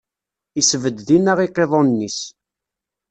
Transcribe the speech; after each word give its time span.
Isbedd 0.59 0.97
dinna 1.07 1.33
iqiḍunen-is. 1.45 2.19